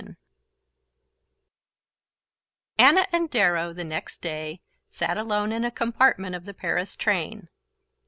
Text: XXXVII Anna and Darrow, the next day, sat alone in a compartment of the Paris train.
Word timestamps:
XXXVII 0.01 0.15
Anna 2.79 3.05
and 3.11 3.29
Darrow, 3.29 3.71
the 3.71 3.83
next 3.83 4.19
day, 4.23 4.59
sat 4.87 5.15
alone 5.15 5.51
in 5.51 5.63
a 5.63 5.69
compartment 5.69 6.33
of 6.35 6.45
the 6.45 6.55
Paris 6.55 6.95
train. 6.95 7.49